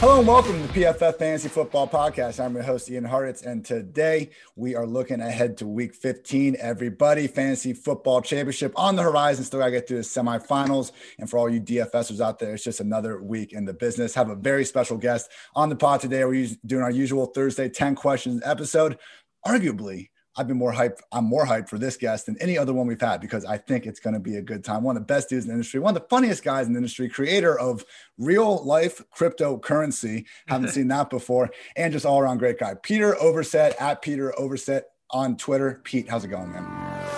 [0.00, 2.38] Hello and welcome to the PFF Fantasy Football Podcast.
[2.38, 6.54] I'm your host, Ian Hartitz, and today we are looking ahead to week 15.
[6.60, 9.42] Everybody, Fantasy Football Championship on the horizon.
[9.42, 10.92] Still got to get through the semifinals.
[11.18, 14.14] And for all you DFSers out there, it's just another week in the business.
[14.14, 16.26] Have a very special guest on the pod today.
[16.26, 18.98] We're doing our usual Thursday 10 questions episode.
[19.46, 21.00] Arguably, I've been more hyped.
[21.12, 23.86] I'm more hyped for this guest than any other one we've had because I think
[23.86, 24.82] it's going to be a good time.
[24.82, 26.78] One of the best dudes in the industry, one of the funniest guys in the
[26.78, 27.84] industry, creator of
[28.18, 30.26] real life cryptocurrency.
[30.46, 31.50] Haven't seen that before.
[31.76, 32.74] And just all around great guy.
[32.74, 35.80] Peter Overzet at Peter Overzet on Twitter.
[35.84, 36.64] Pete, how's it going, man?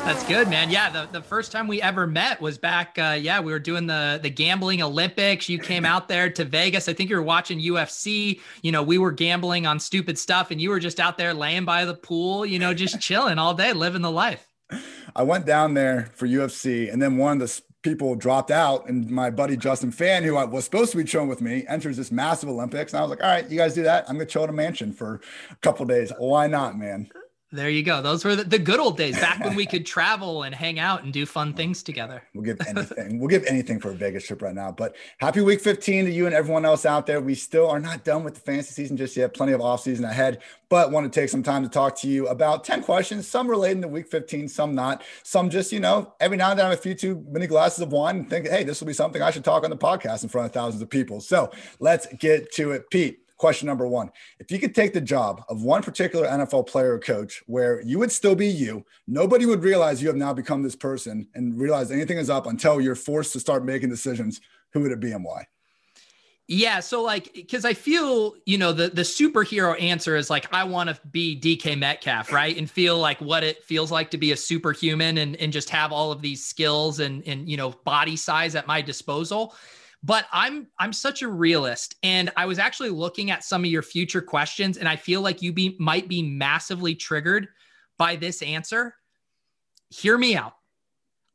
[0.05, 0.71] That's good, man.
[0.71, 2.99] Yeah, the, the first time we ever met was back.
[2.99, 5.49] Uh, yeah, we were doing the the gambling Olympics.
[5.49, 6.89] You came out there to Vegas.
[6.89, 8.41] I think you were watching UFC.
[8.63, 11.65] You know, we were gambling on stupid stuff, and you were just out there laying
[11.65, 12.47] by the pool.
[12.47, 14.47] You know, just chilling all day, living the life.
[15.17, 19.11] I went down there for UFC, and then one of the people dropped out, and
[19.11, 22.13] my buddy Justin Fan, who I was supposed to be chilling with me, enters this
[22.13, 24.05] massive Olympics, and I was like, "All right, you guys do that.
[24.09, 26.13] I'm gonna chill at a mansion for a couple days.
[26.19, 27.11] Why not, man?"
[27.51, 28.03] There you go.
[28.03, 31.05] Those were the, the, good old days back when we could travel and hang out
[31.05, 32.23] and do fun things together.
[32.35, 33.19] We'll give anything.
[33.19, 34.71] we'll give anything for a Vegas trip right now.
[34.71, 37.21] But happy week 15 to you and everyone else out there.
[37.21, 39.35] We still are not done with the fantasy season just yet.
[39.35, 42.29] Plenty of off season ahead, but want to take some time to talk to you
[42.29, 45.03] about 10 questions, some relating to week 15, some not.
[45.23, 47.81] Some just, you know, every now and then I have a few too many glasses
[47.81, 50.23] of wine and think, hey, this will be something I should talk on the podcast
[50.23, 51.21] in front of thousands of people.
[51.21, 52.91] So let's get to it.
[52.91, 56.95] Pete, question number one if you could take the job of one particular nfl player
[56.95, 60.63] or coach where you would still be you nobody would realize you have now become
[60.63, 64.41] this person and realize anything is up until you're forced to start making decisions
[64.73, 65.47] who would it be and why
[66.51, 70.65] yeah, so like because I feel, you know, the the superhero answer is like I
[70.65, 72.57] want to be DK Metcalf, right?
[72.57, 75.93] And feel like what it feels like to be a superhuman and and just have
[75.93, 79.55] all of these skills and and you know, body size at my disposal.
[80.03, 83.83] But I'm I'm such a realist, and I was actually looking at some of your
[83.83, 87.49] future questions, and I feel like you be might be massively triggered
[87.99, 88.95] by this answer.
[89.91, 90.55] Hear me out.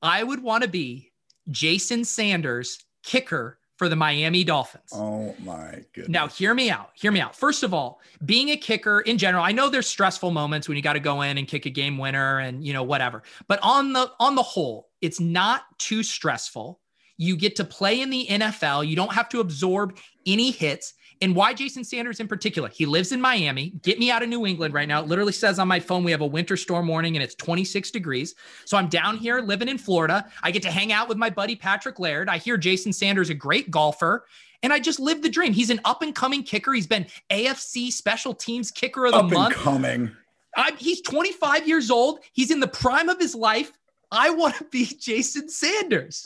[0.01, 1.11] I would want to be
[1.51, 4.91] Jason Sanders, kicker for the Miami Dolphins.
[4.93, 6.09] Oh my goodness.
[6.09, 6.91] Now, hear me out.
[6.93, 7.35] Hear me out.
[7.35, 10.83] First of all, being a kicker in general, I know there's stressful moments when you
[10.83, 13.23] got to go in and kick a game winner and, you know, whatever.
[13.47, 16.79] But on the on the whole, it's not too stressful.
[17.17, 18.87] You get to play in the NFL.
[18.87, 20.93] You don't have to absorb any hits.
[21.21, 22.69] And why Jason Sanders in particular?
[22.69, 23.69] He lives in Miami.
[23.81, 25.01] Get me out of New England right now.
[25.01, 27.91] It literally says on my phone we have a winter storm warning and it's 26
[27.91, 28.35] degrees.
[28.65, 30.25] So I'm down here living in Florida.
[30.41, 32.27] I get to hang out with my buddy Patrick Laird.
[32.27, 34.25] I hear Jason Sanders a great golfer.
[34.63, 35.53] And I just live the dream.
[35.53, 36.73] He's an up and coming kicker.
[36.73, 39.55] He's been AFC special teams kicker of the up month.
[39.55, 40.11] coming.
[40.55, 42.19] I'm, he's 25 years old.
[42.33, 43.71] He's in the prime of his life.
[44.11, 46.25] I want to be Jason Sanders.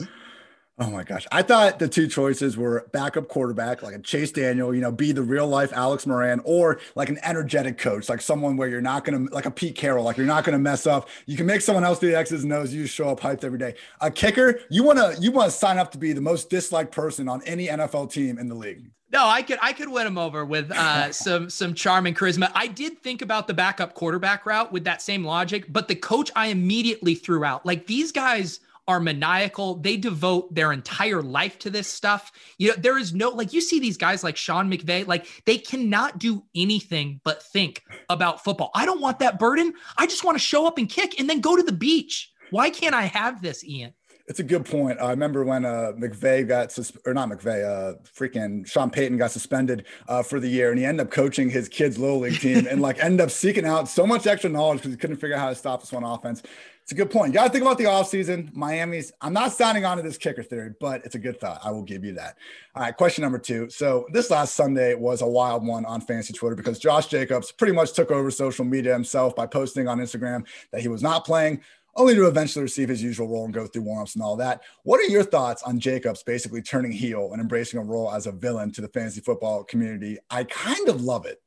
[0.79, 1.25] Oh my gosh.
[1.31, 5.11] I thought the two choices were backup quarterback, like a Chase Daniel, you know, be
[5.11, 9.03] the real life Alex Moran, or like an energetic coach, like someone where you're not
[9.03, 11.09] going to, like a Pete Carroll, like you're not going to mess up.
[11.25, 12.71] You can make someone else do the X's and O's.
[12.71, 13.73] You show up hyped every day.
[14.01, 16.91] A kicker, you want to, you want to sign up to be the most disliked
[16.91, 18.91] person on any NFL team in the league.
[19.11, 22.51] No, I could I could win him over with uh, some some charm and charisma.
[22.53, 26.29] I did think about the backup quarterback route with that same logic, but the coach
[26.35, 27.65] I immediately threw out.
[27.65, 29.75] Like these guys are maniacal.
[29.75, 32.31] They devote their entire life to this stuff.
[32.57, 35.57] You know, there is no like you see these guys like Sean McVay, like they
[35.57, 38.71] cannot do anything but think about football.
[38.73, 39.73] I don't want that burden.
[39.97, 42.31] I just want to show up and kick and then go to the beach.
[42.49, 43.93] Why can't I have this, Ian?
[44.27, 44.99] It's a good point.
[45.01, 49.31] I remember when uh, McVay got sus- or not McVay, uh, freaking Sean Payton got
[49.31, 52.67] suspended uh, for the year, and he ended up coaching his kids' little league team,
[52.69, 55.39] and like ended up seeking out so much extra knowledge because he couldn't figure out
[55.39, 56.43] how to stop this one offense.
[56.87, 57.33] It's a good point.
[57.33, 58.55] You got to think about the offseason.
[58.55, 61.59] Miami's, I'm not signing on to this kicker theory, but it's a good thought.
[61.61, 62.37] I will give you that.
[62.75, 63.69] All right, question number two.
[63.69, 67.73] So, this last Sunday was a wild one on fantasy Twitter because Josh Jacobs pretty
[67.73, 71.61] much took over social media himself by posting on Instagram that he was not playing,
[71.97, 74.61] only to eventually receive his usual role and go through warmups and all that.
[74.83, 78.31] What are your thoughts on Jacobs basically turning heel and embracing a role as a
[78.31, 80.19] villain to the fantasy football community?
[80.29, 81.41] I kind of love it.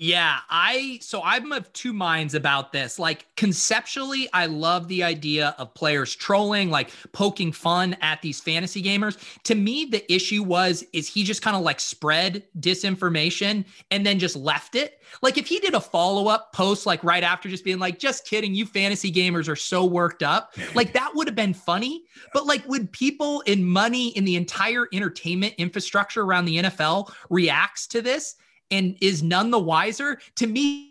[0.00, 3.00] Yeah, I so I'm of two minds about this.
[3.00, 8.80] Like conceptually, I love the idea of players trolling, like poking fun at these fantasy
[8.80, 9.18] gamers.
[9.42, 14.20] To me, the issue was is he just kind of like spread disinformation and then
[14.20, 15.02] just left it.
[15.20, 18.54] Like if he did a follow-up post like right after just being like just kidding,
[18.54, 20.54] you fantasy gamers are so worked up.
[20.74, 22.04] Like that would have been funny.
[22.32, 27.88] But like would people in money in the entire entertainment infrastructure around the NFL reacts
[27.88, 28.36] to this?
[28.70, 30.88] And is none the wiser to me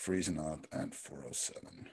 [0.00, 1.88] freezing up at 407.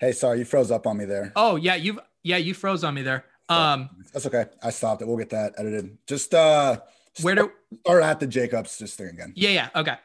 [0.00, 1.30] Hey, sorry, you froze up on me there.
[1.36, 3.24] Oh yeah, you yeah you froze on me there.
[3.48, 4.46] Um, that's okay.
[4.62, 5.08] I stopped it.
[5.08, 5.98] We'll get that edited.
[6.06, 6.80] Just uh,
[7.20, 7.52] where do
[7.84, 9.32] start at the Jacobs just thing again?
[9.36, 9.96] Yeah, yeah, okay.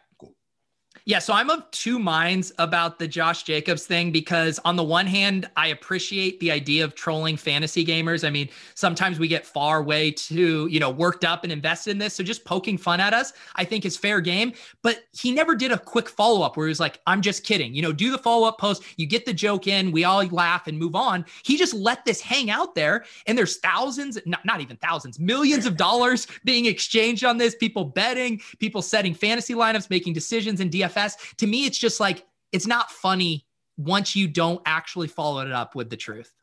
[1.06, 5.08] Yeah, so I'm of two minds about the Josh Jacobs thing because on the one
[5.08, 8.28] hand, I appreciate the idea of trolling fantasy gamers.
[8.28, 11.98] I mean, sometimes we get far way too, you know, worked up and invested in
[11.98, 12.14] this.
[12.14, 14.54] So just poking fun at us, I think is fair game.
[14.82, 17.74] But he never did a quick follow up where he was like, I'm just kidding.
[17.74, 20.68] You know, do the follow up post, you get the joke in, we all laugh
[20.68, 21.26] and move on.
[21.44, 23.06] He just let this hang out there.
[23.28, 27.86] And there's thousands, not, not even thousands, millions of dollars being exchanged on this, people
[27.86, 30.87] betting, people setting fantasy lineups, making decisions in DFS
[31.38, 33.46] to me, it's just like, it's not funny
[33.78, 36.34] once you don't actually follow it up with the truth.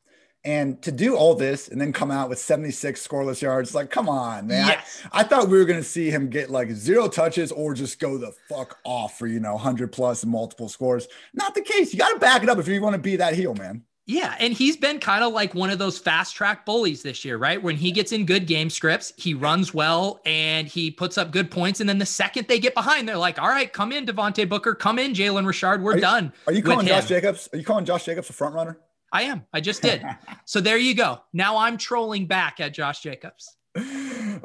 [0.47, 4.11] And to do all this and then come out with 76 scoreless yards, like, come
[4.11, 4.67] on, man.
[4.67, 5.03] Yes.
[5.11, 7.99] I, I thought we were going to see him get like zero touches or just
[7.99, 11.09] go the fuck off for, you know, 100 plus and multiple scores.
[11.33, 11.95] Not the case.
[11.95, 13.85] You got to back it up if you want to be that heel, man.
[14.07, 17.39] Yeah, and he's been kind of like one of those fast track bullies this year,
[17.39, 17.63] right?
[17.63, 21.51] When he gets in good game scripts, he runs well and he puts up good
[21.51, 21.81] points.
[21.81, 24.75] And then the second they get behind, they're like, "All right, come in, Devontae Booker,
[24.75, 27.49] come in, Jalen Richard, we're are you, done." Are you calling Josh Jacobs?
[27.53, 28.79] Are you calling Josh Jacobs a front runner?
[29.11, 29.47] I am.
[29.55, 30.05] I just did.
[30.45, 31.21] so there you go.
[31.33, 33.57] Now I'm trolling back at Josh Jacobs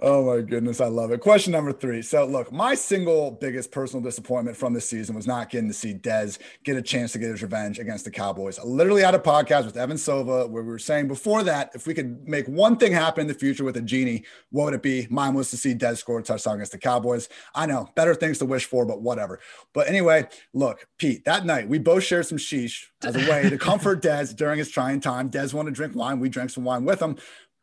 [0.02, 1.20] oh my goodness, I love it.
[1.20, 2.02] Question number three.
[2.02, 5.94] So, look, my single biggest personal disappointment from this season was not getting to see
[5.94, 8.60] Dez get a chance to get his revenge against the Cowboys.
[8.60, 11.88] I literally had a podcast with Evan Silva where we were saying before that, if
[11.88, 14.84] we could make one thing happen in the future with a genie, what would it
[14.84, 15.08] be?
[15.10, 17.30] Mine was to see Dez score a touchdown against the Cowboys.
[17.54, 19.40] I know, better things to wish for, but whatever.
[19.74, 23.58] But anyway, look, Pete, that night we both shared some sheesh as a way to
[23.58, 25.30] comfort Dez during his trying time.
[25.30, 26.20] Dez wanted to drink wine.
[26.20, 27.18] We drank some wine with him.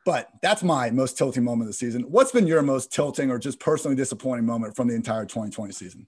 [0.07, 2.03] But that's my most tilting moment of the season.
[2.03, 6.07] What's been your most tilting or just personally disappointing moment from the entire 2020 season?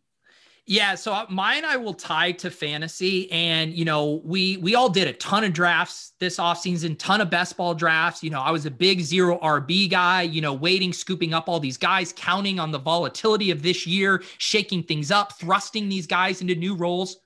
[0.66, 4.90] Yeah, so uh, mine I will tie to fantasy, and you know we we all
[4.90, 8.22] did a ton of drafts this offseason, ton of best ball drafts.
[8.22, 10.22] You know I was a big zero RB guy.
[10.22, 14.22] You know waiting, scooping up all these guys, counting on the volatility of this year,
[14.36, 17.16] shaking things up, thrusting these guys into new roles.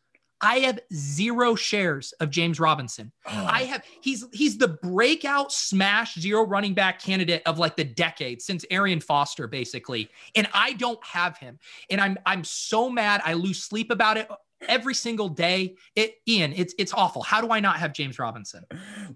[0.43, 3.13] I have zero shares of James Robinson.
[3.27, 3.47] Oh.
[3.49, 8.43] I have he's he's the breakout smash zero running back candidate of like the decade
[8.43, 10.11] since Arian Foster basically.
[10.35, 11.61] And I don't have him.
[11.91, 13.23] And I'm I'm so mad.
[13.25, 14.29] I lose sleep about it
[14.69, 15.77] every single day.
[15.97, 17.23] It Ian, it's it's awful.
[17.23, 18.65] How do I not have James Robinson?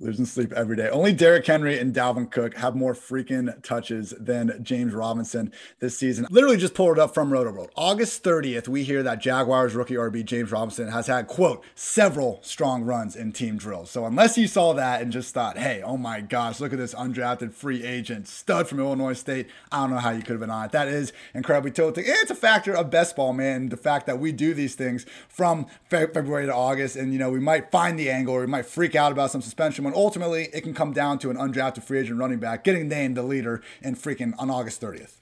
[0.00, 0.88] Losing sleep every day.
[0.88, 6.26] Only Derrick Henry and Dalvin Cook have more freaking touches than James Robinson this season.
[6.30, 7.68] Literally just pulled it up from Rotoworld.
[7.76, 12.82] August 30th, we hear that Jaguars rookie RB James Robinson has had quote several strong
[12.84, 13.90] runs in team drills.
[13.90, 16.94] So unless you saw that and just thought, hey, oh my gosh, look at this
[16.94, 20.50] undrafted free agent stud from Illinois State, I don't know how you could have been
[20.50, 20.72] on it.
[20.72, 22.04] That is incredibly tilting.
[22.06, 23.68] It's a factor of best ball, man.
[23.68, 27.30] The fact that we do these things from fe- February to August, and you know
[27.30, 30.48] we might find the angle or we might freak out about some suspension when ultimately
[30.54, 33.62] it can come down to an undrafted free agent running back getting named the leader
[33.82, 35.16] in freaking on August 30th.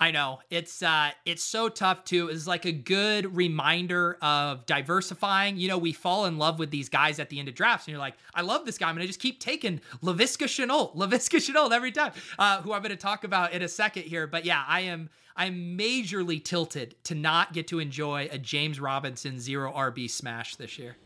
[0.00, 2.28] I know it's uh, it's so tough too.
[2.28, 5.56] It's like a good reminder of diversifying.
[5.56, 7.92] You know, we fall in love with these guys at the end of drafts, and
[7.92, 8.88] you're like, I love this guy.
[8.88, 12.12] I'm gonna just keep taking Laviska Shenault, Laviska Shenault every time.
[12.38, 14.26] Uh, who I'm gonna talk about in a second here.
[14.28, 19.40] But yeah, I am I'm majorly tilted to not get to enjoy a James Robinson
[19.40, 20.96] zero RB smash this year.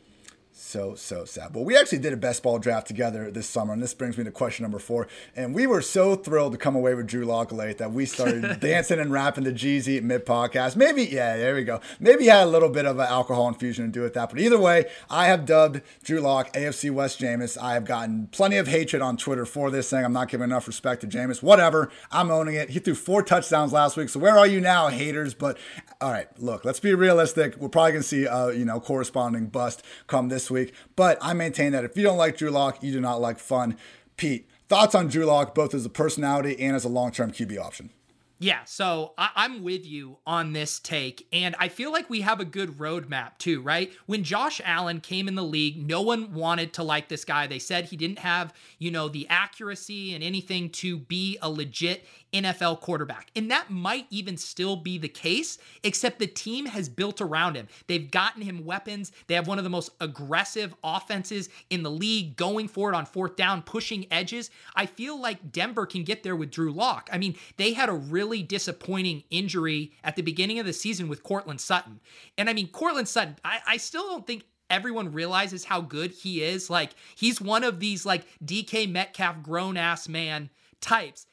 [0.55, 1.55] So, so sad.
[1.55, 3.73] But we actually did a best ball draft together this summer.
[3.73, 5.09] And this brings me to question number four.
[5.35, 8.43] And we were so thrilled to come away with Drew Lock late that we started
[8.61, 10.77] dancing and rapping the Jeezy mid podcast.
[10.77, 11.81] Maybe, yeah, there we go.
[11.99, 14.29] Maybe had a little bit of an alcohol infusion to do with that.
[14.29, 17.57] But either way, I have dubbed Drew Lock AFC West Jameis.
[17.57, 20.05] I have gotten plenty of hatred on Twitter for this thing.
[20.05, 21.43] I'm not giving enough respect to Jameis.
[21.43, 21.91] Whatever.
[22.11, 22.71] I'm owning it.
[22.71, 24.11] He threw four touchdowns last week.
[24.11, 25.33] So where are you now, haters?
[25.33, 25.57] But
[26.03, 27.57] all right, look, let's be realistic.
[27.57, 30.73] We're probably going to see a, you know, corresponding bust come this week.
[30.97, 33.77] But I maintain that if you don't like Drew Lock, you do not like fun.
[34.17, 37.59] Pete, thoughts on Drew Lock, both as a personality and as a long term QB
[37.59, 37.91] option?
[38.43, 41.29] Yeah, so I- am with you on this take.
[41.33, 43.93] And I feel like we have a good roadmap too, right?
[44.07, 47.47] When Josh Allen came in the league, no one wanted to like this guy.
[47.47, 52.05] They said he didn't have, you know, the accuracy and anything to be a legit
[52.33, 53.31] NFL quarterback.
[53.37, 57.69] And that might even still be the case, except the team has built around him.
[57.87, 59.12] They've gotten him weapons.
[59.27, 63.07] They have one of the most aggressive offenses in the league, going for it on
[63.07, 64.51] fourth down, pushing edges.
[64.75, 67.11] I feel like Denver can get there with Drew Lock.
[67.12, 71.23] I mean, they had a really disappointing injury at the beginning of the season with
[71.23, 72.01] Courtland Sutton.
[72.39, 76.43] And I mean, Courtland Sutton, I, I still don't think everyone realizes how good he
[76.43, 76.71] is.
[76.71, 80.49] Like, he's one of these like DK Metcalf grown ass man
[80.81, 81.27] types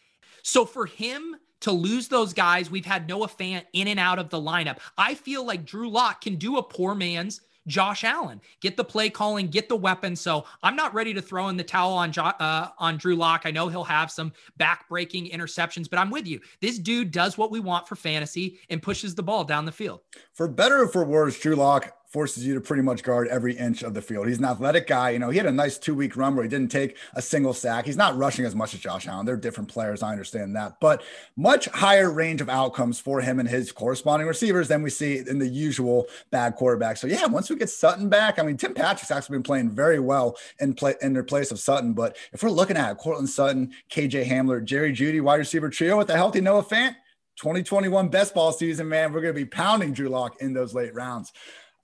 [0.50, 2.72] so for him to lose those guys.
[2.72, 4.79] We've had Noah Fant in and out of the lineup.
[4.98, 8.41] I feel like Drew Lock can do a poor man's Josh Allen.
[8.62, 10.15] Get the play calling, get the weapon.
[10.15, 13.41] So I'm not ready to throw in the towel on jo- uh, on Drew Lock.
[13.46, 16.39] I know he'll have some back-breaking interceptions, but I'm with you.
[16.62, 20.00] This dude does what we want for fantasy and pushes the ball down the field.
[20.34, 23.84] For better or for worse, Drew Lock forces you to pretty much guard every inch
[23.84, 24.28] of the field.
[24.28, 25.12] He's an athletic guy.
[25.12, 27.54] You know, he had a nice two week run where he didn't take a single
[27.54, 27.86] sack.
[27.86, 29.25] He's not rushing as much as Josh Allen.
[29.25, 30.01] They're different players.
[30.01, 31.04] I understand that, but
[31.36, 35.38] much higher range of outcomes for him and his corresponding receivers than we see in
[35.38, 36.98] the usual bad quarterback.
[36.98, 40.00] So yeah, once we get Sutton back, I mean, Tim Patrick's actually been playing very
[40.00, 41.94] well in play in their place of Sutton.
[41.94, 46.10] But if we're looking at Courtland Sutton, KJ Hamler, Jerry Jeudy, wide receiver trio with
[46.10, 46.96] a healthy Noah Fant,
[47.38, 50.94] 2021 best ball season, man, we're going to be pounding Drew Lock in those late
[50.94, 51.32] rounds.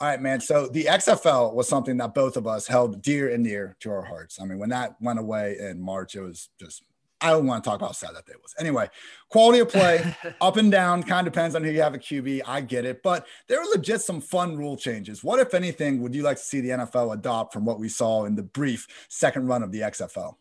[0.01, 0.41] All right, man.
[0.41, 4.03] So the XFL was something that both of us held dear and near to our
[4.03, 4.39] hearts.
[4.41, 6.83] I mean, when that went away in March, it was just
[7.21, 8.53] I don't want to talk about how sad that day was.
[8.59, 8.89] Anyway,
[9.29, 12.41] quality of play, up and down, kind of depends on who you have a QB.
[12.45, 15.23] I get it, but there are legit some fun rule changes.
[15.23, 18.25] What, if anything, would you like to see the NFL adopt from what we saw
[18.25, 20.35] in the brief second run of the XFL?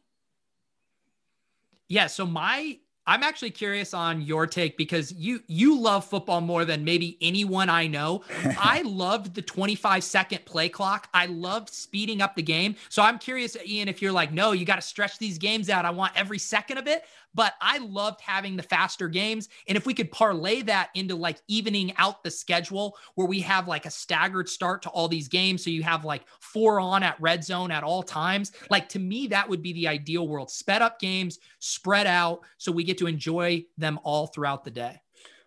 [1.88, 2.08] Yeah.
[2.08, 6.84] So my I'm actually curious on your take because you you love football more than
[6.84, 8.22] maybe anyone I know.
[8.58, 11.08] I loved the 25 second play clock.
[11.12, 12.76] I loved speeding up the game.
[12.88, 15.84] So I'm curious, Ian, if you're like, no, you got to stretch these games out.
[15.84, 17.04] I want every second of it
[17.34, 19.48] but I loved having the faster games.
[19.68, 23.68] And if we could parlay that into like evening out the schedule where we have
[23.68, 25.64] like a staggered start to all these games.
[25.64, 28.52] So you have like four on at red zone at all times.
[28.70, 30.50] Like to me, that would be the ideal world.
[30.50, 35.00] Sped up games, spread out so we get to enjoy them all throughout the day.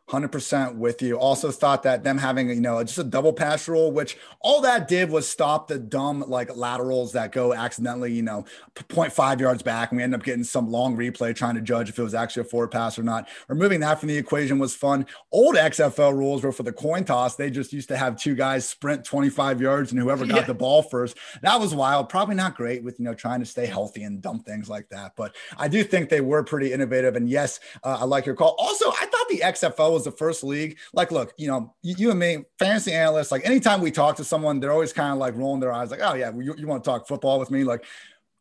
[0.09, 1.19] 100% with you.
[1.19, 4.87] Also thought that them having, you know, just a double pass rule, which all that
[4.87, 8.45] did was stop the dumb like laterals that go accidentally, you know,
[8.75, 9.91] 0.5 yards back.
[9.91, 12.41] And we end up getting some long replay trying to judge if it was actually
[12.41, 13.27] a forward pass or not.
[13.49, 15.05] Removing that from the equation was fun.
[15.33, 17.35] Old XFL rules were for the coin toss.
[17.35, 20.45] They just used to have two guys sprint 25 yards and whoever got yeah.
[20.45, 21.17] the ball first.
[21.41, 22.07] That was wild.
[22.07, 25.17] Probably not great with, you know, trying to stay healthy and dumb things like that.
[25.17, 27.17] But I do think they were pretty innovative.
[27.17, 28.55] And yes, uh, I like your call.
[28.57, 30.77] Also, I thought the XFL was the first league.
[30.94, 34.24] Like, look, you know, you, you, and me, fantasy analysts, like anytime we talk to
[34.24, 36.84] someone, they're always kind of like rolling their eyes, like, oh, yeah, you, you want
[36.84, 37.63] to talk football with me?
[37.63, 37.84] Like,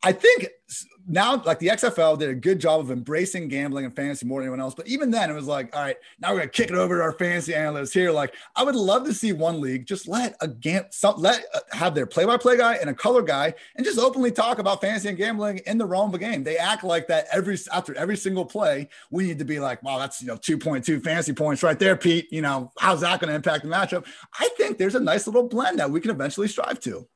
[0.03, 0.49] I think
[1.09, 4.49] now, like the XFL did a good job of embracing gambling and fantasy more than
[4.49, 4.75] anyone else.
[4.75, 7.03] But even then, it was like, all right, now we're gonna kick it over to
[7.03, 8.11] our fantasy analysts here.
[8.11, 11.61] Like, I would love to see one league just let a gam some, let uh,
[11.71, 15.17] have their play-by-play guy and a color guy, and just openly talk about fantasy and
[15.17, 16.43] gambling in the realm of a game.
[16.43, 18.89] They act like that every after every single play.
[19.11, 22.33] We need to be like, wow, that's you know 2.2 fantasy points right there, Pete.
[22.33, 24.07] You know, how's that to impact the matchup?
[24.39, 27.07] I think there's a nice little blend that we can eventually strive to.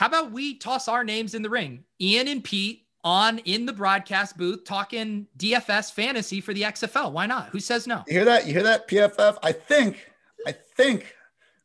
[0.00, 1.84] How about we toss our names in the ring?
[2.00, 7.12] Ian and Pete on in the broadcast booth talking DFS fantasy for the XFL.
[7.12, 7.48] Why not?
[7.50, 8.02] Who says no?
[8.06, 8.46] You hear that?
[8.46, 8.88] You hear that?
[8.88, 9.36] PFF.
[9.42, 10.08] I think,
[10.46, 11.14] I think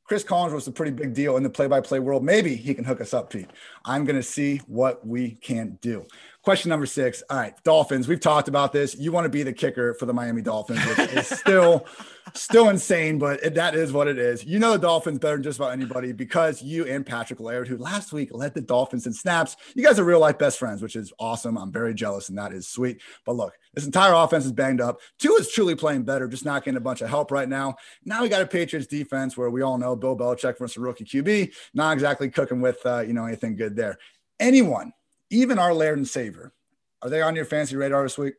[0.03, 2.25] Chris Collins was a pretty big deal in the play-by-play world.
[2.25, 3.49] Maybe he can hook us up, Pete.
[3.85, 6.05] I'm going to see what we can do.
[6.45, 7.23] Question number six.
[7.27, 8.07] All right, Dolphins.
[8.07, 8.95] We've talked about this.
[8.95, 11.87] You want to be the kicker for the Miami Dolphins, which is still,
[12.35, 14.45] still insane, but it, that is what it is.
[14.45, 17.79] You know the Dolphins better than just about anybody because you and Patrick Laird, who
[17.79, 20.95] last week led the Dolphins in snaps, you guys are real life best friends, which
[20.95, 21.57] is awesome.
[21.57, 23.01] I'm very jealous, and that is sweet.
[23.25, 24.99] But look, this entire offense is banged up.
[25.17, 27.75] Tua is truly playing better, just not getting a bunch of help right now.
[28.03, 31.05] Now we got a Patriots defense where we all know Bill Belichick versus a rookie
[31.05, 33.97] QB, not exactly cooking with uh, you know anything good there.
[34.39, 34.93] Anyone
[35.29, 36.53] even our Laird and Saver,
[37.01, 38.35] are they on your fancy radar this week?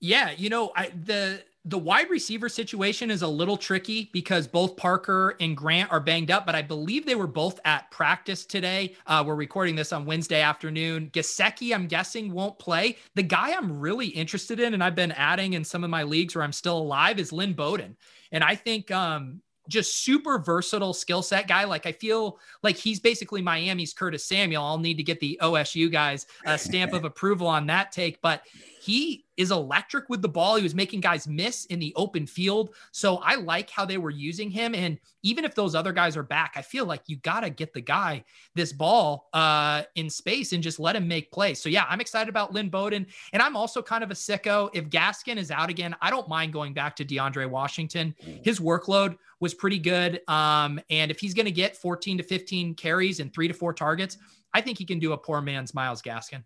[0.00, 4.76] Yeah, you know, I, the the wide receiver situation is a little tricky because both
[4.76, 8.96] Parker and Grant are banged up, but I believe they were both at practice today.
[9.06, 11.10] Uh, we're recording this on Wednesday afternoon.
[11.12, 12.96] Gesicki, I'm guessing, won't play.
[13.14, 16.34] The guy I'm really interested in, and I've been adding in some of my leagues
[16.34, 17.94] where I'm still alive, is Lynn Bowden.
[18.32, 21.64] And I think um, just super versatile skill set guy.
[21.64, 24.62] Like I feel like he's basically Miami's Curtis Samuel.
[24.62, 28.42] I'll need to get the OSU guys a stamp of approval on that take, but
[28.80, 30.56] he is electric with the ball.
[30.56, 32.74] He was making guys miss in the open field.
[32.92, 34.74] So I like how they were using him.
[34.74, 37.74] And even if those other guys are back, I feel like you got to get
[37.74, 41.60] the guy this ball uh, in space and just let him make plays.
[41.60, 43.06] So yeah, I'm excited about Lynn Bowden.
[43.34, 44.70] And I'm also kind of a sicko.
[44.72, 48.14] If Gaskin is out again, I don't mind going back to DeAndre Washington.
[48.42, 50.22] His workload was pretty good.
[50.26, 53.74] Um, and if he's going to get 14 to 15 carries and three to four
[53.74, 54.16] targets,
[54.54, 56.44] I think he can do a poor man's Myles Gaskin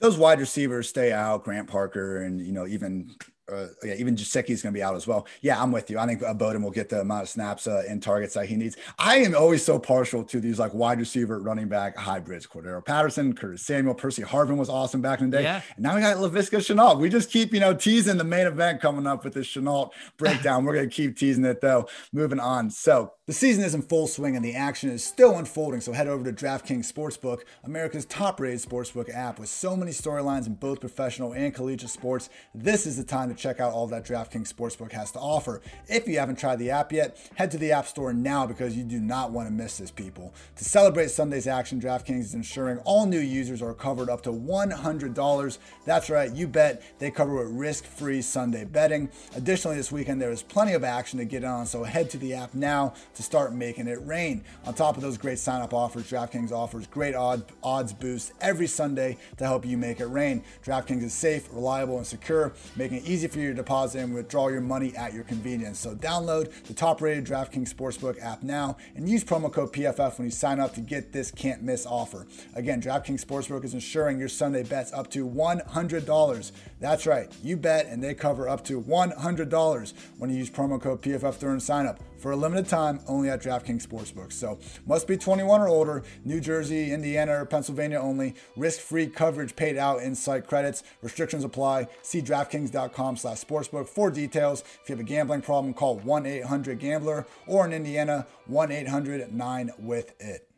[0.00, 3.14] those wide receivers stay out, Grant Parker, and you know even
[3.52, 5.26] uh, yeah, even Gesicki is going to be out as well.
[5.40, 5.98] Yeah, I'm with you.
[5.98, 8.76] I think Bowden will get the amount of snaps uh, and targets that he needs.
[8.98, 12.46] I am always so partial to these like wide receiver, running back hybrids.
[12.46, 15.42] Cordarrelle Patterson, Curtis Samuel, Percy Harvin was awesome back in the day.
[15.44, 15.62] Yeah.
[15.76, 16.98] And now we got Laviska Shenault.
[16.98, 20.64] We just keep, you know, teasing the main event coming up with this Shenault breakdown.
[20.64, 21.88] We're going to keep teasing it though.
[22.12, 22.70] Moving on.
[22.70, 25.80] So the season is in full swing and the action is still unfolding.
[25.80, 30.46] So head over to DraftKings Sportsbook, America's top rated sportsbook app with so many storylines
[30.46, 32.28] in both professional and collegiate sports.
[32.54, 35.60] This is the time to check out all that DraftKings Sportsbook has to offer.
[35.88, 38.84] If you haven't tried the app yet, head to the App Store now because you
[38.84, 40.34] do not want to miss this, people.
[40.56, 45.58] To celebrate Sunday's action, DraftKings is ensuring all new users are covered up to $100.
[45.84, 49.10] That's right, you bet they cover with risk free Sunday betting.
[49.34, 52.34] Additionally, this weekend there is plenty of action to get on, so head to the
[52.34, 54.42] app now to start making it rain.
[54.64, 58.66] On top of those great sign up offers, DraftKings offers great odd, odds boosts every
[58.66, 60.42] Sunday to help you make it rain.
[60.64, 64.48] DraftKings is safe, reliable, and secure, making it easy for you to deposit and withdraw
[64.48, 65.78] your money at your convenience.
[65.78, 70.26] So download the top rated DraftKings Sportsbook app now and use promo code PFF when
[70.26, 72.26] you sign up to get this can't miss offer.
[72.54, 76.52] Again, DraftKings Sportsbook is ensuring your Sunday bets up to $100.
[76.80, 81.02] That's right, you bet and they cover up to $100 when you use promo code
[81.02, 84.32] PFF during sign up for a limited time only at DraftKings Sportsbook.
[84.32, 88.34] So must be 21 or older, New Jersey, Indiana, or Pennsylvania only.
[88.56, 90.82] Risk-free coverage paid out in site credits.
[91.02, 91.88] Restrictions apply.
[92.02, 94.62] See DraftKings.com slash sportsbook for details.
[94.82, 100.48] If you have a gambling problem, call 1-800-GAMBLER or in Indiana, 1-800-9-WITH-IT.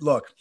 [0.00, 0.32] Look,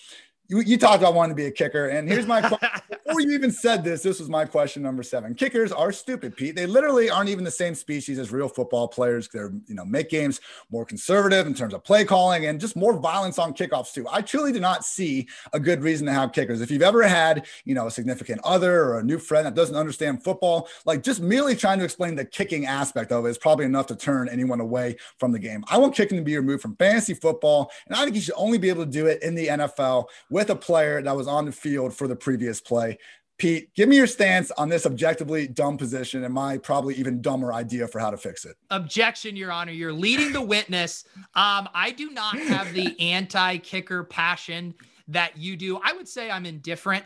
[0.48, 2.70] you, you talked about wanting to be a kicker, and here's my question.
[3.06, 5.34] Before you even said this, this was my question number seven.
[5.34, 6.56] Kickers are stupid, Pete.
[6.56, 9.30] They literally aren't even the same species as real football players.
[9.30, 12.98] They're, you know, make games more conservative in terms of play calling and just more
[12.98, 14.06] violence on kickoffs, too.
[14.12, 16.60] I truly do not see a good reason to have kickers.
[16.60, 19.76] If you've ever had, you know, a significant other or a new friend that doesn't
[19.76, 23.66] understand football, like just merely trying to explain the kicking aspect of it is probably
[23.66, 25.64] enough to turn anyone away from the game.
[25.70, 28.58] I want kicking to be removed from fantasy football, and I think you should only
[28.58, 31.52] be able to do it in the NFL with a player that was on the
[31.52, 32.96] field for the previous play.
[33.40, 37.52] Pete, give me your stance on this objectively dumb position and my probably even dumber
[37.52, 38.56] idea for how to fix it.
[38.70, 39.72] Objection, Your Honor.
[39.72, 41.06] You're leading the witness.
[41.34, 44.76] Um, I do not have the anti kicker passion
[45.08, 45.80] that you do.
[45.84, 47.04] I would say I'm indifferent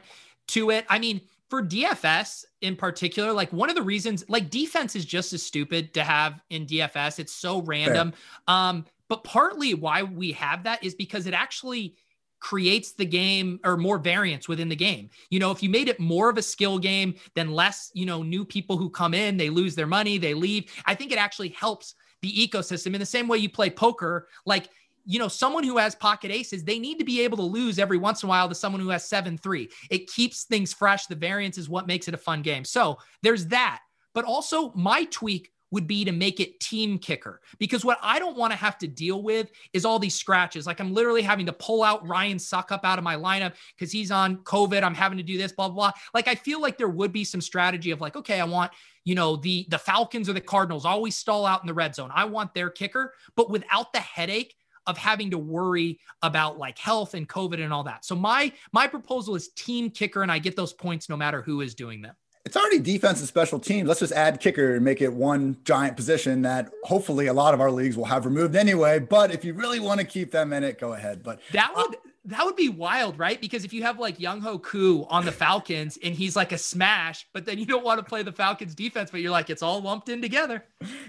[0.48, 0.86] to it.
[0.90, 5.32] I mean, for DFS in particular, like one of the reasons, like defense is just
[5.32, 7.18] as stupid to have in DFS.
[7.18, 8.12] It's so random.
[8.50, 11.96] Um, but partly why we have that is because it actually
[12.42, 15.10] creates the game or more variance within the game.
[15.30, 18.24] You know, if you made it more of a skill game, then less, you know,
[18.24, 20.70] new people who come in, they lose their money, they leave.
[20.86, 24.28] I think it actually helps the ecosystem in the same way you play poker.
[24.46, 24.70] Like,
[25.06, 27.98] you know, someone who has pocket aces, they need to be able to lose every
[27.98, 29.70] once in a while to someone who has seven, three.
[29.90, 31.06] It keeps things fresh.
[31.06, 32.66] The variance is what makes it a fun game.
[32.66, 33.82] So there's that.
[34.14, 38.38] But also, my tweak would be to make it team kicker because what I don't
[38.38, 40.68] want to have to deal with is all these scratches.
[40.68, 44.12] Like I'm literally having to pull out Ryan Succop out of my lineup because he's
[44.12, 44.84] on COVID.
[44.84, 45.92] I'm having to do this, blah, blah, blah.
[46.14, 48.72] Like I feel like there would be some strategy of like, okay, I want,
[49.06, 52.12] you know, the the Falcons or the Cardinals always stall out in the red zone.
[52.14, 54.56] I want their kicker, but without the headache
[54.88, 58.04] of having to worry about like health and COVID and all that.
[58.04, 61.62] So my my proposal is team kicker, and I get those points no matter who
[61.62, 63.88] is doing them it's already defense and special teams.
[63.88, 67.62] Let's just add kicker and make it one giant position that hopefully a lot of
[67.62, 69.00] our leagues will have removed anyway.
[69.00, 71.24] But if you really want to keep them in it, go ahead.
[71.24, 73.42] But that would that would be wild, right?
[73.42, 77.26] Because if you have like Younghoe Koo on the Falcons and he's like a smash,
[77.34, 79.82] but then you don't want to play the Falcons defense, but you're like, it's all
[79.82, 80.64] lumped in together.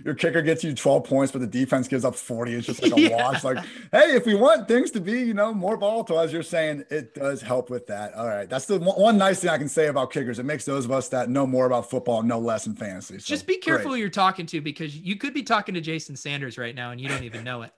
[0.04, 2.54] Your kicker gets you 12 points, but the defense gives up 40.
[2.54, 3.16] It's just like a yeah.
[3.16, 3.44] wash.
[3.44, 3.58] Like,
[3.92, 7.14] hey, if we want things to be, you know, more volatile, as you're saying, it
[7.14, 8.14] does help with that.
[8.14, 8.48] All right.
[8.48, 10.38] That's the one nice thing I can say about kickers.
[10.38, 13.18] It makes those of us that know more about football know less in fantasy.
[13.18, 13.96] So, just be careful great.
[13.96, 17.00] who you're talking to because you could be talking to Jason Sanders right now and
[17.00, 17.72] you don't even know it.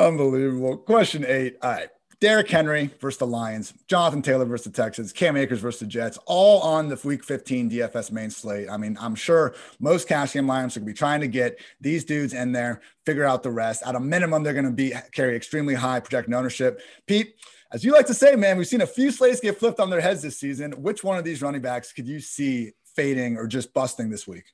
[0.00, 0.78] Unbelievable.
[0.78, 1.58] Question eight.
[1.62, 1.88] All right.
[2.20, 6.18] Derrick Henry versus the Lions, Jonathan Taylor versus the Texans, Cam Akers versus the Jets,
[6.26, 8.68] all on the Week 15 DFS main slate.
[8.68, 11.58] I mean, I'm sure most cash game lineups are going to be trying to get
[11.80, 13.82] these dudes in there, figure out the rest.
[13.86, 16.82] At a minimum, they're going to be carry extremely high projected ownership.
[17.06, 17.34] Pete,
[17.72, 20.02] as you like to say, man, we've seen a few slates get flipped on their
[20.02, 20.72] heads this season.
[20.72, 24.44] Which one of these running backs could you see fading or just busting this week?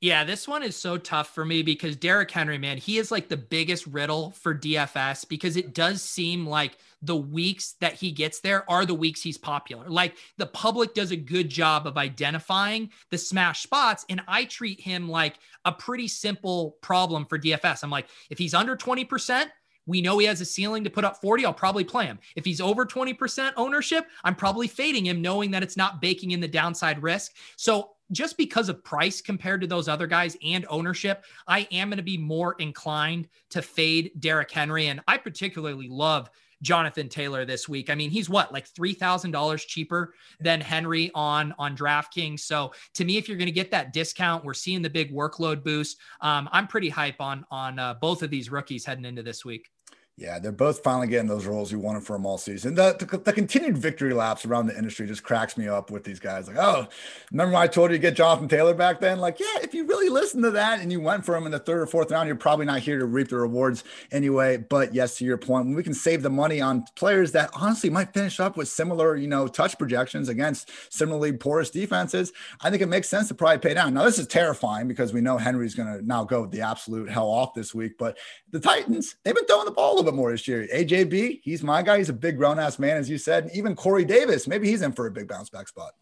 [0.00, 3.28] Yeah, this one is so tough for me because Derrick Henry, man, he is like
[3.28, 8.38] the biggest riddle for DFS because it does seem like the weeks that he gets
[8.38, 9.88] there are the weeks he's popular.
[9.88, 14.04] Like the public does a good job of identifying the smash spots.
[14.08, 17.82] And I treat him like a pretty simple problem for DFS.
[17.82, 19.46] I'm like, if he's under 20%,
[19.86, 21.44] we know he has a ceiling to put up 40.
[21.44, 22.20] I'll probably play him.
[22.36, 26.40] If he's over 20% ownership, I'm probably fading him, knowing that it's not baking in
[26.40, 27.32] the downside risk.
[27.56, 31.98] So just because of price compared to those other guys and ownership, I am going
[31.98, 34.88] to be more inclined to fade Derrick Henry.
[34.88, 36.30] And I particularly love
[36.62, 37.90] Jonathan Taylor this week.
[37.90, 42.40] I mean, he's what like three thousand dollars cheaper than Henry on on DraftKings.
[42.40, 45.62] So to me, if you're going to get that discount, we're seeing the big workload
[45.62, 45.98] boost.
[46.20, 49.70] Um, I'm pretty hype on on uh, both of these rookies heading into this week.
[50.18, 52.74] Yeah, they're both finally getting those roles you wanted for them all season.
[52.74, 56.18] The, the, the, continued victory laps around the industry just cracks me up with these
[56.18, 56.48] guys.
[56.48, 56.88] Like, oh,
[57.30, 59.20] remember when I told you to get Jonathan Taylor back then?
[59.20, 61.60] Like, yeah, if you really listen to that and you went for him in the
[61.60, 64.56] third or fourth round, you're probably not here to reap the rewards anyway.
[64.56, 68.12] But yes, to your point, we can save the money on players that honestly might
[68.12, 72.86] finish up with similar, you know, touch projections against similarly porous defenses, I think it
[72.86, 73.94] makes sense to probably pay down.
[73.94, 77.28] Now, this is terrifying because we know Henry's going to now go the absolute hell
[77.28, 77.96] off this week.
[77.96, 78.18] But
[78.50, 80.66] the Titans, they've been throwing the ball bit more this year.
[80.74, 81.98] AJB, he's my guy.
[81.98, 83.44] He's a big grown ass man, as you said.
[83.44, 85.92] And even Corey Davis, maybe he's in for a big bounce back spot.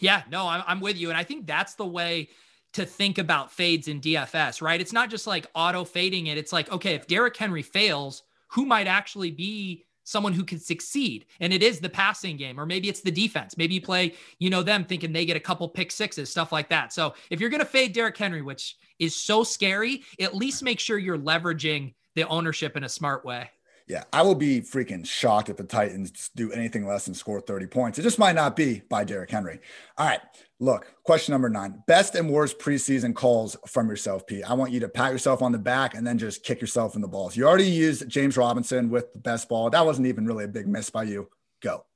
[0.00, 1.08] Yeah, no, I'm, I'm with you.
[1.08, 2.28] And I think that's the way
[2.74, 4.80] to think about fades in DFS, right?
[4.80, 6.38] It's not just like auto fading it.
[6.38, 11.26] It's like, okay, if Derrick Henry fails, who might actually be someone who can succeed.
[11.38, 13.58] And it is the passing game, or maybe it's the defense.
[13.58, 16.70] Maybe you play, you know, them thinking they get a couple pick sixes, stuff like
[16.70, 16.94] that.
[16.94, 20.80] So if you're going to fade Derrick Henry, which is so scary, at least make
[20.80, 23.50] sure you're leveraging the ownership in a smart way.
[23.88, 27.66] Yeah, I will be freaking shocked if the Titans do anything less than score 30
[27.68, 27.98] points.
[27.98, 29.60] It just might not be by Derrick Henry.
[29.96, 30.20] All right,
[30.60, 34.44] look, question number nine best and worst preseason calls from yourself, Pete.
[34.48, 37.00] I want you to pat yourself on the back and then just kick yourself in
[37.00, 37.34] the balls.
[37.34, 39.70] You already used James Robinson with the best ball.
[39.70, 41.30] That wasn't even really a big miss by you.
[41.62, 41.86] Go.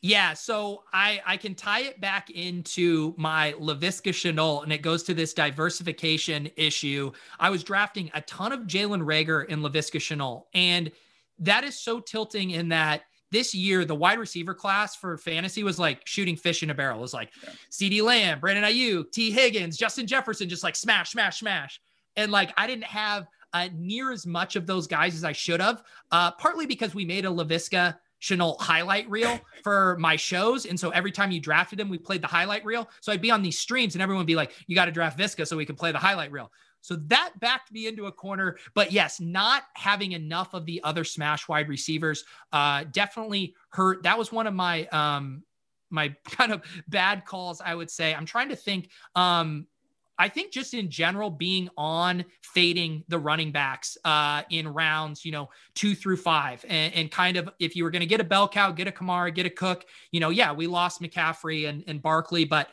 [0.00, 5.02] Yeah, so I I can tie it back into my Laviska Shenault, and it goes
[5.04, 7.10] to this diversification issue.
[7.40, 10.92] I was drafting a ton of Jalen Reagor in Laviska Shenault, and
[11.40, 15.80] that is so tilting in that this year the wide receiver class for fantasy was
[15.80, 16.98] like shooting fish in a barrel.
[16.98, 17.50] It was like yeah.
[17.70, 21.80] CeeDee Lamb, Brandon Aiyuk, Tee Higgins, Justin Jefferson, just like smash, smash, smash.
[22.16, 25.60] And like I didn't have uh, near as much of those guys as I should
[25.60, 25.82] have,
[26.12, 30.66] uh, partly because we made a Laviska Shenault highlight reel for my shows.
[30.66, 32.88] And so every time you drafted him, we played the highlight reel.
[33.00, 35.18] So I'd be on these streams and everyone would be like, you got to draft
[35.18, 36.50] Viska so we can play the highlight reel.
[36.80, 38.56] So that backed me into a corner.
[38.74, 44.02] But yes, not having enough of the other smash wide receivers uh, definitely hurt.
[44.04, 45.42] That was one of my um,
[45.90, 48.14] my kind of bad calls, I would say.
[48.14, 48.90] I'm trying to think.
[49.14, 49.66] Um,
[50.18, 55.32] I think just in general, being on fading the running backs uh, in rounds, you
[55.32, 58.24] know, two through five, and, and kind of if you were going to get a
[58.24, 61.84] bell cow, get a Kamara, get a Cook, you know, yeah, we lost McCaffrey and,
[61.86, 62.68] and Barkley, but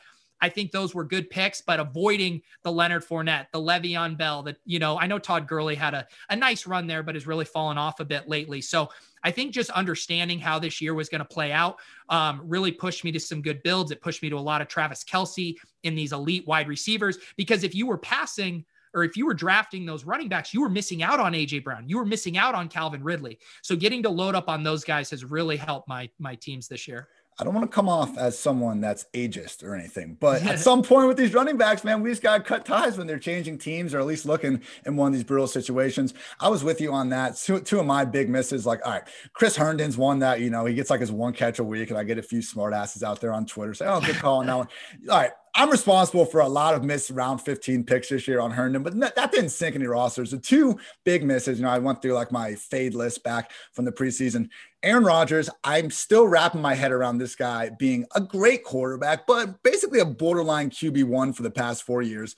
[0.46, 4.58] I think those were good picks, but avoiding the Leonard Fournette, the Le'Veon Bell, that,
[4.64, 7.46] you know, I know Todd Gurley had a, a nice run there, but has really
[7.46, 8.62] fallen off a bit lately.
[8.62, 8.90] So
[9.24, 11.80] I think just understanding how this year was going to play out
[12.10, 13.90] um, really pushed me to some good builds.
[13.90, 17.64] It pushed me to a lot of Travis Kelce in these elite wide receivers, because
[17.64, 21.02] if you were passing, or if you were drafting those running backs, you were missing
[21.02, 21.90] out on AJ Brown.
[21.90, 23.40] You were missing out on Calvin Ridley.
[23.64, 26.88] So getting to load up on those guys has really helped my my teams this
[26.88, 27.08] year.
[27.38, 30.82] I don't want to come off as someone that's ageist or anything, but at some
[30.82, 33.58] point with these running backs, man, we just got to cut ties when they're changing
[33.58, 36.14] teams or at least looking in one of these brutal situations.
[36.40, 37.36] I was with you on that.
[37.36, 40.66] Two, two of my big misses, like, all right, Chris Herndon's one that, you know,
[40.66, 43.04] he gets like his one catch a week, and I get a few smart asses
[43.04, 44.68] out there on Twitter say, oh, good call on that one.
[45.10, 48.52] All right, I'm responsible for a lot of missed round 15 picks this year on
[48.52, 50.32] Herndon, but that didn't sink any rosters.
[50.32, 53.86] The two big misses, you know, I went through like my fade list back from
[53.86, 54.50] the preseason.
[54.86, 59.64] Aaron Rodgers, I'm still wrapping my head around this guy being a great quarterback, but
[59.64, 62.36] basically a borderline QB1 for the past four years,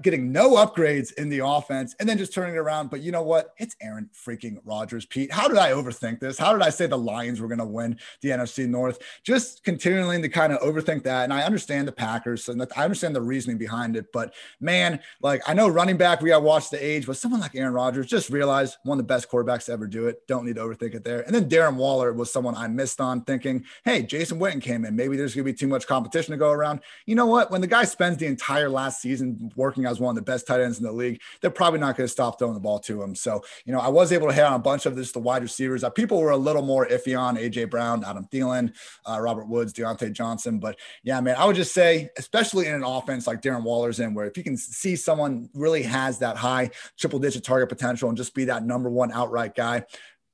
[0.00, 2.90] getting no upgrades in the offense and then just turning it around.
[2.90, 3.54] But you know what?
[3.58, 5.32] It's Aaron freaking Rodgers, Pete.
[5.32, 6.38] How did I overthink this?
[6.38, 9.00] How did I say the Lions were going to win the NFC North?
[9.24, 11.24] Just continuing to kind of overthink that.
[11.24, 12.44] And I understand the Packers
[12.76, 14.12] I understand the reasoning behind it.
[14.12, 17.40] But man, like I know running back, we got to watch the age, but someone
[17.40, 20.26] like Aaron Rodgers, just realize one of the best quarterbacks to ever do it.
[20.26, 21.20] Don't need to overthink it there.
[21.22, 24.96] And then Darren Waller was someone I missed on thinking, hey, Jason Witten came in.
[24.96, 26.80] Maybe there's going to be too much competition to go around.
[27.06, 27.50] You know what?
[27.50, 30.60] When the guy spends the entire last season working as one of the best tight
[30.60, 33.14] ends in the league, they're probably not going to stop throwing the ball to him.
[33.14, 35.42] So, you know, I was able to hit on a bunch of this, the wide
[35.42, 35.84] receivers.
[35.84, 38.72] Uh, people were a little more iffy on AJ Brown, Adam Thielen,
[39.06, 40.58] uh, Robert Woods, Diontae Johnson.
[40.58, 44.14] But yeah, man, I would just say, especially in an offense like Darren Waller's in,
[44.14, 48.16] where if you can see someone really has that high triple digit target potential and
[48.16, 49.84] just be that number one outright guy,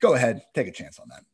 [0.01, 1.25] go ahead, take a chance on that.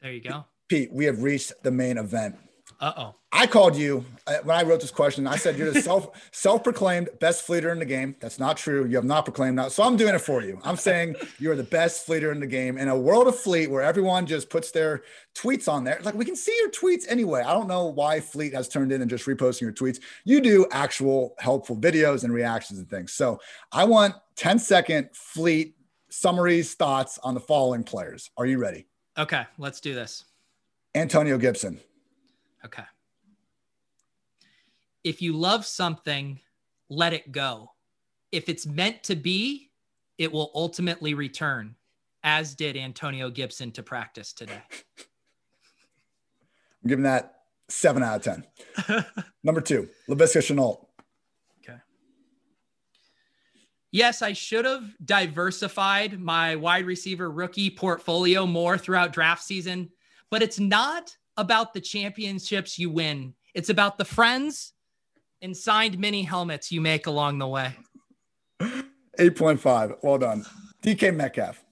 [0.00, 0.44] There you go.
[0.68, 2.36] Pete, we have reached the main event
[2.82, 3.14] Uh oh.
[3.30, 5.24] I called you uh, when I wrote this question.
[5.28, 8.16] I said you're the self self proclaimed best fleeter in the game.
[8.18, 8.86] That's not true.
[8.86, 9.70] You have not proclaimed that.
[9.70, 10.60] So I'm doing it for you.
[10.64, 13.82] I'm saying you're the best fleeter in the game in a world of fleet where
[13.82, 15.02] everyone just puts their
[15.36, 16.00] tweets on there.
[16.02, 17.42] Like we can see your tweets anyway.
[17.42, 20.00] I don't know why Fleet has turned in and just reposting your tweets.
[20.24, 23.12] You do actual helpful videos and reactions and things.
[23.12, 23.40] So
[23.70, 25.76] I want 10 second Fleet
[26.10, 28.30] summaries, thoughts on the following players.
[28.36, 28.88] Are you ready?
[29.16, 30.24] Okay, let's do this.
[30.96, 31.78] Antonio Gibson.
[32.64, 32.84] Okay.
[35.04, 36.40] If you love something,
[36.88, 37.72] let it go.
[38.30, 39.70] If it's meant to be,
[40.18, 41.74] it will ultimately return,
[42.22, 44.62] as did Antonio Gibson to practice today.
[46.82, 48.44] I'm giving that seven out of
[48.86, 49.04] 10.
[49.44, 50.86] Number two, Laviska Shenault.
[51.62, 51.78] Okay.
[53.90, 59.90] Yes, I should have diversified my wide receiver rookie portfolio more throughout draft season,
[60.30, 63.34] but it's not about the championships you win.
[63.54, 64.72] It's about the friends
[65.40, 67.76] and signed mini helmets you make along the way.
[68.60, 69.96] 8.5.
[70.02, 70.44] Well done.
[70.82, 71.62] DK Metcalf.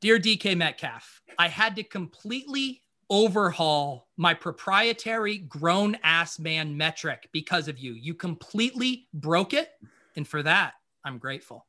[0.00, 7.68] Dear DK Metcalf, I had to completely overhaul my proprietary grown ass man metric because
[7.68, 7.92] of you.
[7.92, 9.70] You completely broke it.
[10.16, 10.74] And for that,
[11.04, 11.66] I'm grateful.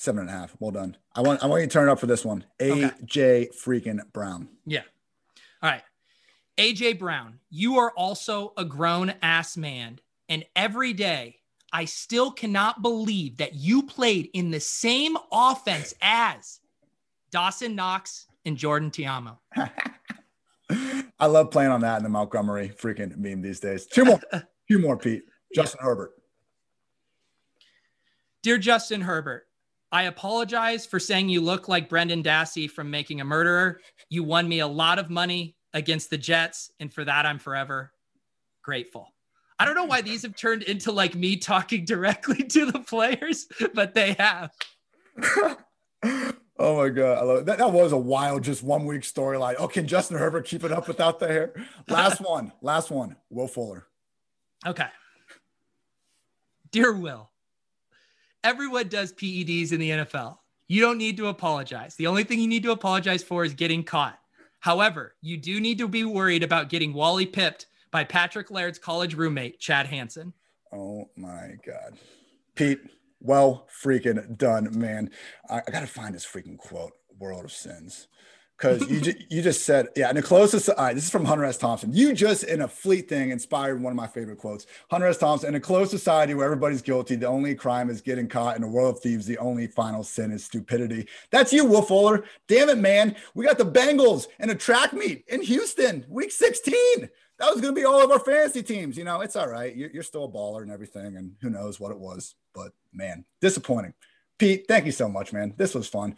[0.00, 0.54] Seven and a half.
[0.60, 0.96] Well done.
[1.12, 2.44] I want I want you to turn it up for this one.
[2.60, 3.48] AJ okay.
[3.52, 4.48] freaking Brown.
[4.64, 4.82] Yeah.
[5.60, 5.82] All right.
[6.56, 9.98] AJ Brown, you are also a grown ass man.
[10.28, 11.40] And every day
[11.72, 16.60] I still cannot believe that you played in the same offense as
[17.32, 19.36] Dawson Knox and Jordan Ta'amu.
[21.18, 23.84] I love playing on that in the Montgomery freaking meme these days.
[23.84, 24.20] Two more,
[24.70, 25.24] two more, Pete.
[25.52, 25.86] Justin yeah.
[25.86, 26.12] Herbert.
[28.44, 29.47] Dear Justin Herbert,
[29.90, 33.80] I apologize for saying you look like Brendan Dassey from Making a Murderer.
[34.10, 37.92] You won me a lot of money against the Jets, and for that, I'm forever
[38.62, 39.14] grateful.
[39.58, 43.46] I don't know why these have turned into like me talking directly to the players,
[43.74, 44.52] but they have.
[46.58, 47.46] oh my god, I love it.
[47.46, 49.56] That, that was a wild, just one week storyline.
[49.58, 51.54] Oh, can Justin Herbert keep it up without the hair?
[51.88, 53.16] Last one, last one.
[53.30, 53.86] Will Fuller.
[54.66, 54.88] Okay.
[56.70, 57.30] Dear Will,
[58.44, 60.38] everyone does PEDs in the NFL.
[60.68, 61.94] You don't need to apologize.
[61.96, 64.18] The only thing you need to apologize for is getting caught.
[64.60, 69.14] However, you do need to be worried about getting Wally pipped by Patrick Laird's college
[69.14, 70.32] roommate, Chad Hansen.
[70.72, 71.96] Oh my God.
[72.54, 72.80] Pete,
[73.20, 75.10] well freaking done, man.
[75.48, 78.08] I, I got to find this freaking quote World of Sins
[78.58, 81.56] because you, ju- you just said, yeah, closest, all right, this is from Hunter S.
[81.56, 81.92] Thompson.
[81.92, 84.66] You just, in a fleet thing, inspired one of my favorite quotes.
[84.90, 85.18] Hunter S.
[85.18, 88.56] Thompson, in a closed society where everybody's guilty, the only crime is getting caught.
[88.56, 91.06] In a world of thieves, the only final sin is stupidity.
[91.30, 92.24] That's you, Will Fuller.
[92.48, 93.14] Damn it, man.
[93.34, 97.08] We got the Bengals and a track meet in Houston, week 16.
[97.38, 98.98] That was going to be all of our fantasy teams.
[98.98, 99.74] You know, it's all right.
[99.76, 102.34] You're, you're still a baller and everything, and who knows what it was.
[102.54, 103.94] But man, disappointing.
[104.38, 105.54] Pete, thank you so much, man.
[105.56, 106.16] This was fun.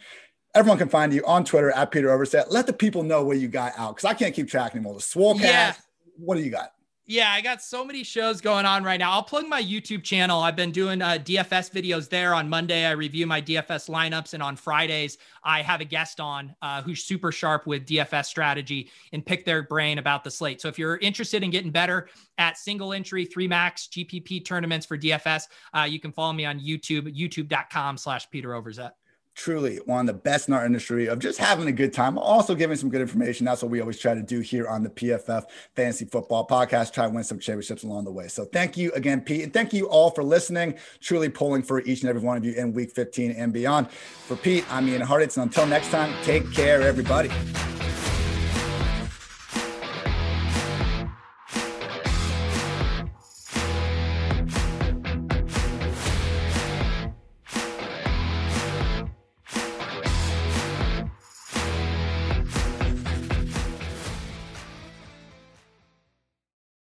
[0.53, 2.45] Everyone can find you on Twitter at Peter Overzet.
[2.49, 4.95] Let the people know what you got out because I can't keep track anymore.
[4.95, 5.41] The Swolecast.
[5.41, 5.73] Yeah.
[6.17, 6.73] What do you got?
[7.11, 9.11] Yeah, I got so many shows going on right now.
[9.11, 10.39] I'll plug my YouTube channel.
[10.39, 12.33] I've been doing uh, DFS videos there.
[12.33, 16.55] On Monday, I review my DFS lineups, and on Fridays, I have a guest on
[16.61, 20.61] uh, who's super sharp with DFS strategy and pick their brain about the slate.
[20.61, 24.97] So if you're interested in getting better at single entry, three max GPP tournaments for
[24.97, 28.91] DFS, uh, you can follow me on YouTube, youtube.com/slash Peter Overzet
[29.35, 32.55] truly one of the best in our industry of just having a good time, also
[32.55, 33.45] giving some good information.
[33.45, 35.43] That's what we always try to do here on the PFF
[35.75, 38.27] Fantasy Football Podcast, try to win some championships along the way.
[38.27, 39.43] So thank you again, Pete.
[39.43, 42.53] And thank you all for listening, truly pulling for each and every one of you
[42.53, 43.89] in week 15 and beyond.
[43.91, 45.37] For Pete, I'm Ian Hartitz.
[45.37, 47.29] And until next time, take care, everybody.